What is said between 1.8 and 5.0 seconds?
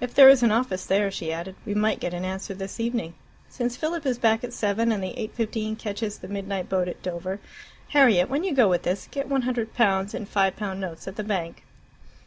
get an answer this evening. Since Philip is back at seven,